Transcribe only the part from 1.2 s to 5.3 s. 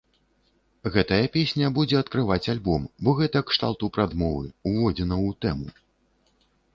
песня будзе адкрываць альбом, бо гэта кшталту прадмовы, уводзінаў